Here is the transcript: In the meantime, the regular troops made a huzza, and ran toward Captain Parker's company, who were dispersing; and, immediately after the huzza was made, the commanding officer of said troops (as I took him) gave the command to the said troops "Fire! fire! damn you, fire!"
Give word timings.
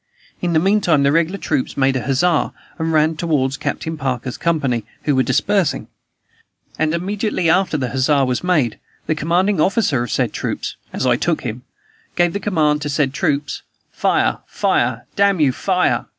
In 0.41 0.53
the 0.53 0.57
meantime, 0.59 1.03
the 1.03 1.11
regular 1.11 1.37
troops 1.37 1.77
made 1.77 1.95
a 1.95 2.01
huzza, 2.01 2.53
and 2.79 2.91
ran 2.91 3.15
toward 3.17 3.59
Captain 3.59 3.97
Parker's 3.97 4.35
company, 4.35 4.83
who 5.03 5.15
were 5.15 5.21
dispersing; 5.21 5.89
and, 6.79 6.95
immediately 6.95 7.51
after 7.51 7.77
the 7.77 7.89
huzza 7.89 8.25
was 8.25 8.43
made, 8.43 8.79
the 9.05 9.13
commanding 9.13 9.61
officer 9.61 10.01
of 10.01 10.09
said 10.09 10.33
troops 10.33 10.75
(as 10.91 11.05
I 11.05 11.17
took 11.17 11.41
him) 11.43 11.61
gave 12.15 12.33
the 12.33 12.39
command 12.39 12.81
to 12.81 12.87
the 12.87 12.93
said 12.95 13.13
troops 13.13 13.61
"Fire! 13.91 14.39
fire! 14.47 15.05
damn 15.15 15.39
you, 15.39 15.51
fire!" 15.51 16.07